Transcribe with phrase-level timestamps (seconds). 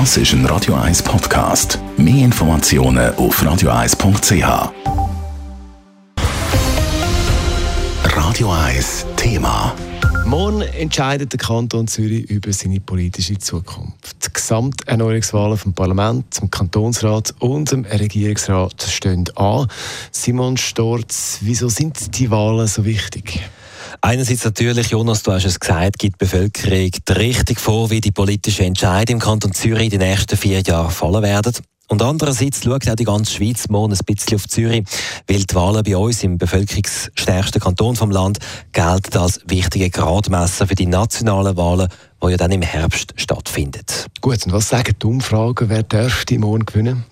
[0.00, 1.78] Das ist ein Radio 1 Podcast.
[1.96, 4.72] Mehr Informationen auf radio1.ch.
[8.02, 9.72] Radio 1 Thema.
[10.26, 14.26] Morgen entscheidet der Kanton Zürich über seine politische Zukunft.
[14.26, 19.68] Die Gesamterneuerungswahlen vom Parlament, zum Kantonsrat und dem Regierungsrat stehen an.
[20.10, 23.48] Simon Storz, wieso sind die Wahlen so wichtig?
[24.00, 28.10] Einerseits natürlich, Jonas, du hast es gesagt, gibt die Bevölkerung die Richtung vor, wie die
[28.10, 31.54] politischen Entscheidungen im Kanton Zürich in den nächsten vier Jahren fallen werden.
[31.88, 34.84] Und andererseits schaut auch die ganze Schweiz morgen ein bisschen auf Zürich,
[35.28, 38.38] weil die Wahlen bei uns im bevölkerungsstärksten Kanton vom Land
[38.72, 41.88] gelten als wichtige Gradmesser für die nationalen Wahlen,
[42.22, 43.84] die ja dann im Herbst stattfinden.
[44.22, 47.04] Gut, und was sagen die Umfragen, wer dürfte morgen gewinnen?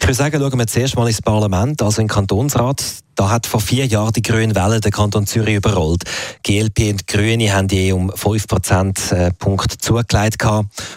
[0.00, 2.82] Ich würde sagen, schauen wir zuerst mal ins Parlament, also in den Kantonsrat.
[3.14, 6.04] Da hat vor vier Jahren die Grünen Welle den Kanton Zürich überrollt.
[6.42, 10.44] GLP und die Grüne haben je um 5 Prozentpunkte zugelegt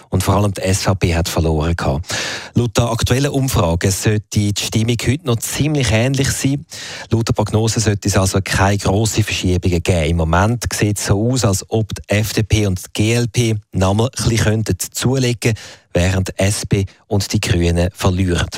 [0.09, 2.05] und vor allem die SVP hat verloren gehabt.
[2.55, 6.65] Laut der aktuellen Umfrage sollte die Stimmung heute noch ziemlich ähnlich sein.
[7.11, 10.09] Laut der Prognose sollte es also keine grossen Verschiebungen geben.
[10.09, 14.29] Im Moment sieht es so aus, als ob die FDP und die GLP nochmal ein
[14.29, 15.59] bisschen zulegen könnten
[15.97, 16.73] während die SP
[17.07, 18.49] und die Grünen verlieren.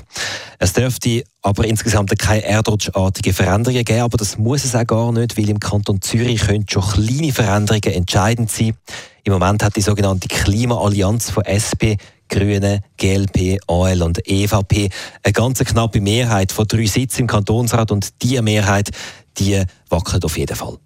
[0.60, 5.38] Es dürfte aber insgesamt keine erdrutschartigen Veränderungen geben, aber das muss es auch gar nicht,
[5.38, 8.76] weil im Kanton Zürich können schon kleine Veränderungen entscheidend sein.
[9.24, 11.96] Im Moment hat die sogenannte Klimaallianz von SP
[12.30, 14.90] Grüne, GLP, AL und EVP
[15.24, 18.92] eine ganz knappe Mehrheit von drei Sitzen im Kantonsrat und diese Mehrheit,
[19.38, 20.78] die wackelt auf jeden Fall.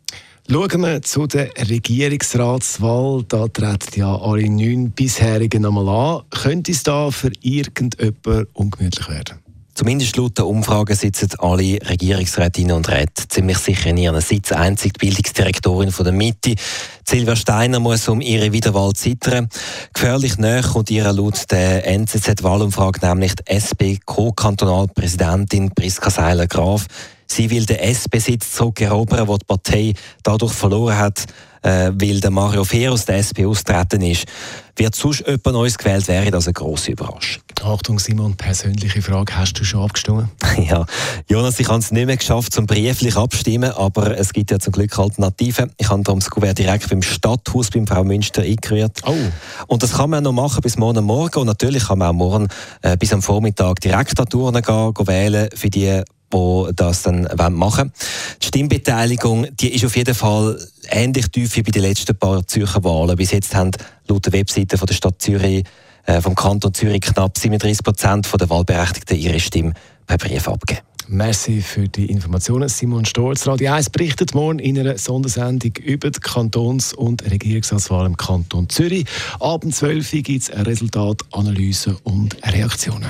[0.50, 3.24] Schauen wir zu der Regierungsratswahl.
[3.28, 6.24] Da treten ja alle neun bisherigen nochmal an.
[6.30, 9.43] Könnte es da für irgendjemanden ungemütlich werden?
[9.76, 14.52] Zumindest laut der Umfrage sitzen alle Regierungsrätinnen und Räte ziemlich sicher in ihren Sitz.
[14.52, 16.54] Einzig die Bildungsdirektorin von der Mitte,
[17.08, 19.50] Silvia Steiner, muss um ihre Wiederwahl zittern.
[19.92, 26.86] Gefährlich näher kommt ihr laut der NZZ-Wahlumfrage nämlich die SP-Co-Kantonalpräsidentin Priska Seiler-Graf.
[27.34, 31.26] Sie will den SP-Sitz zurückerobern, den die Partei dadurch verloren hat,
[31.64, 34.26] äh, weil der Mario Fehr aus der SP austreten ist.
[34.76, 37.42] Wird sonst jemand Neues gewählt, wäre das eine grosse Überraschung.
[37.64, 40.30] Achtung Simon, persönliche Frage, hast du schon abgestimmt?
[40.58, 40.86] ja,
[41.28, 44.74] Jonas, ich habe es nicht mehr geschafft, zum brieflich abstimmen, aber es gibt ja zum
[44.74, 45.72] Glück Alternativen.
[45.78, 49.02] Ich habe darum das Kuvert direkt beim Stadthaus beim Frau Münster eingerührt.
[49.08, 49.16] Oh.
[49.66, 52.48] Und das kann man noch machen bis morgen Morgen und natürlich kann man auch morgen
[52.84, 57.28] äh, bis am Vormittag direkt an Touren gehen, gehen wählen für die die das dann
[57.54, 57.94] machen wollen.
[58.42, 62.84] Die Stimmbeteiligung die ist auf jeden Fall ähnlich tief wie bei den letzten paar Zürcher
[62.84, 63.16] Wahlen.
[63.16, 63.72] Bis jetzt haben
[64.08, 65.64] laut der Webseite von der Stadt Zürich,
[66.06, 69.74] äh, vom Kanton Zürich, knapp 37 Prozent der Wahlberechtigten ihre Stimme
[70.06, 70.86] per Brief abgegeben.
[71.08, 72.70] Merci für die Informationen.
[72.70, 78.16] Simon Storz, Radio 1 berichtet morgen in einer Sondersendung über die Kantons- und Regierungsratswahl im
[78.16, 79.06] Kanton Zürich.
[79.40, 83.10] Abend 12 Uhr gibt es Resultat, Analyse und Reaktionen.